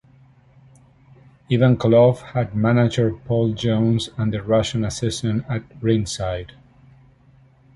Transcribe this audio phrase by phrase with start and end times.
[1.51, 6.53] Ivan Koloff had manager Paul Jones and The Russian Assassin at ringside.